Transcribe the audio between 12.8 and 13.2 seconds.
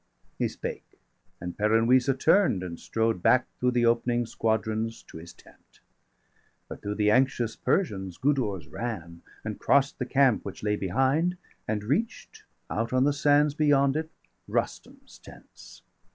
on the